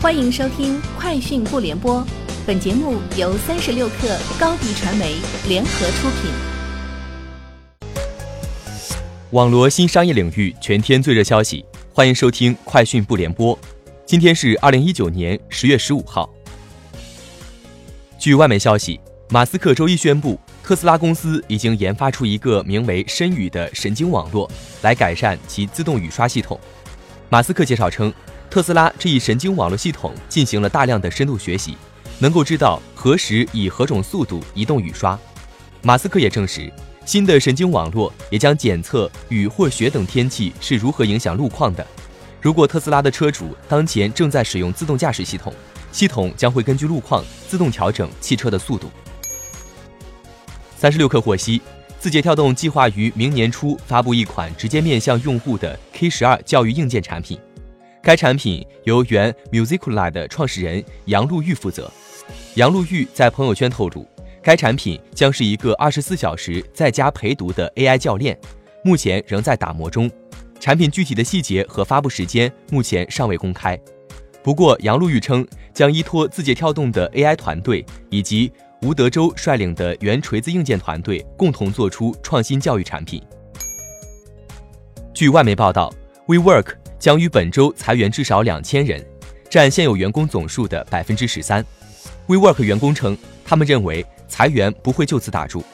[0.00, 2.00] 欢迎收听《快讯不联播》，
[2.46, 5.16] 本节目由三十六克高低传媒
[5.48, 6.30] 联合出品。
[9.32, 13.56] 网罗新商业领域全天最热消息，欢迎收听《快讯不联播》。
[14.06, 16.30] 今天是二零一九年十月十五号。
[18.20, 24.48] 据外媒消息，马斯克周一宣布，特斯拉公司已经研发出一个名为“深语”的神经网络，
[24.82, 26.56] 来改善其自动雨刷系统。
[27.28, 28.14] 马斯克介绍称。
[28.50, 31.76] 特斯拉这一神经网络系统进行了大量的深度学习，
[32.18, 35.18] 能够知道何时以何种速度移动雨刷。
[35.82, 36.72] 马斯克也证实，
[37.04, 41.86] 新的神经网络也将检测雨或雪等天气是如何影响路况的。
[42.40, 45.52] 如果特斯拉的车主当前正在使用自动驾驶系统，
[45.92, 48.90] 系统将会根据路况自动调整汽车的速度。
[50.76, 51.60] 三十六氪获悉，
[52.00, 57.38] 字节跳动计划于明年初发布一款直接面向用户的 K 十二教育硬件产品。
[58.08, 61.92] 该产品由原 Musicula 的创始人杨璐玉负责。
[62.54, 64.08] 杨璐玉在朋友圈透露，
[64.42, 68.34] 该产品将是一个二十四小时在家陪读的 AI 教练，
[68.82, 70.10] 目前仍在打磨中。
[70.58, 73.78] 产品具体的细节和发布时间目前尚未公开。
[74.42, 78.50] 不过，杨璐玉称将依托字节跳动的 AI 团队以及
[78.80, 83.22] 吴德州率领的原锤子硬件团队，共同做出创新教育产品。
[85.12, 85.92] 据外媒报道
[86.26, 86.87] ，WeWork。
[86.98, 89.04] 将于本周裁员至少两千人，
[89.48, 91.64] 占现有员工总数的百分之十三。
[92.26, 95.64] WeWork 员工称，他们认为裁员不会就此打住。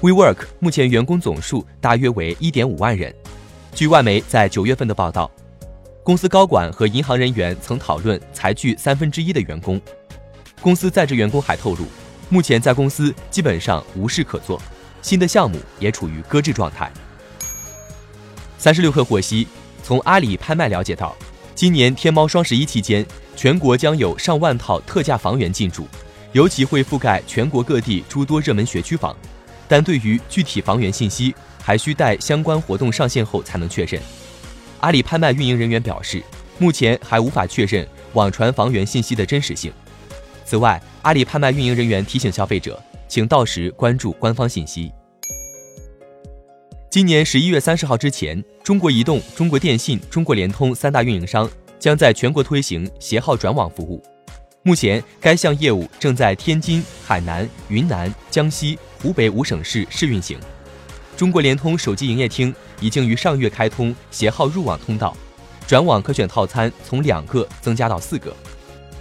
[0.00, 3.14] WeWork 目前员工总数大约为一点五万人。
[3.74, 5.30] 据外媒在九月份的报道，
[6.02, 9.80] 公司高管和银行人员曾讨论裁去三分之一的员工。
[10.60, 11.86] 公司在职员工还透露，
[12.28, 14.60] 目前在公司基本上无事可做，
[15.02, 16.90] 新的项目也处于搁置状态。
[18.58, 19.48] 三十六氪获悉。
[19.82, 21.14] 从阿里拍卖了解到，
[21.54, 23.04] 今年天猫双十一期间，
[23.36, 25.86] 全国将有上万套特价房源进驻，
[26.32, 29.14] 尤其会覆盖全国各地诸多热门学区房。
[29.68, 34.00] 但对于具体房源信息，还需待相关活动上线后才能确认。
[34.80, 36.22] 阿里拍卖运营人员表示，
[36.58, 39.72] 目前还无法确认网传房源信息的真实性。
[40.44, 44.92] 此外，阿里拍卖运营人员提醒消费者，请到时关注官方信息。
[46.92, 54.02] 今年十一月三十号之前，中国移动、中国电信、中国联通三大运营商将在全国推行携号转网服务。
[54.62, 60.38] 目前，该项业务正在天津、海南、云南、江西、湖北五省市试运行。
[61.16, 65.16] 中国联通手机营业厅已经于上月开通携号入网通道，
[65.66, 68.36] 转网可选套餐从两个增加到四个。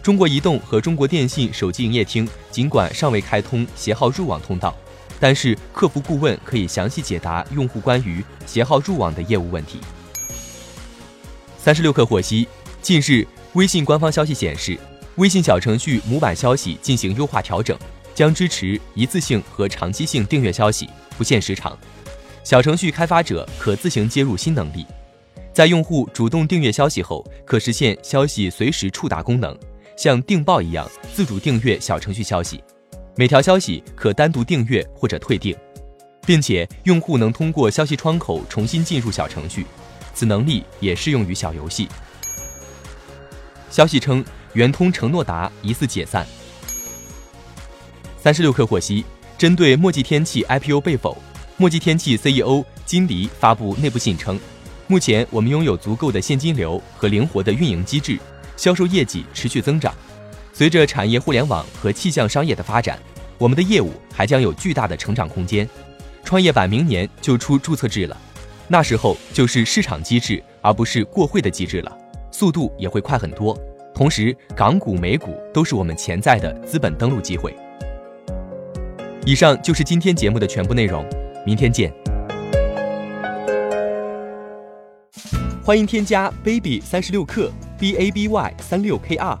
[0.00, 4.72] 中国移动和中国电信手机营业厅尽管尚未开通携号入网通道。
[5.20, 9.78] 但是，客服顾问可以详细解答用户关于携号入网的业务问题。
[11.58, 12.48] 三十六氪获悉，
[12.80, 14.78] 近日微信官方消息显示，
[15.16, 17.78] 微信小程序模板消息进行优化调整，
[18.14, 20.88] 将支持一次性和长期性订阅消息，
[21.18, 21.78] 不限时长。
[22.42, 24.86] 小程序开发者可自行接入新能力，
[25.52, 29.54] 在用户主动订阅消息后，可实现消息随时触达功能，
[29.98, 32.64] 像订报一样自主订阅小程序消息。
[33.16, 35.56] 每条消息可单独订阅或者退订，
[36.24, 39.66] 并且用户能通过消息窗口重新进入小程序，
[40.14, 41.88] 此能力也适用于小游戏。
[43.68, 46.26] 消息称，圆通承诺达疑似解散。
[48.22, 49.04] 三十六氪获悉，
[49.36, 51.16] 针对墨迹天气 IPO 被否，
[51.56, 54.38] 墨迹天气 CEO 金离发布内部信称，
[54.86, 58.18] 目前我们拥有足够的现金流和灵活的运营机制，
[58.56, 59.94] 销售业绩持续增长。
[60.60, 62.98] 随着产业互联网和气象商业的发展，
[63.38, 65.66] 我们的业务还将有巨大的成长空间。
[66.22, 68.16] 创业板明年就出注册制了，
[68.68, 71.98] 那时候就是市场机制而不是过会的机制了，
[72.30, 73.58] 速度也会快很多。
[73.94, 77.56] 同时，港股、美股都是我们潜在的资本登陆机会。
[79.24, 81.02] 以上就是今天节目的全部内容，
[81.46, 81.90] 明天见。
[85.64, 89.40] 欢迎添加 baby 三十六克 b a b y 三六 k r。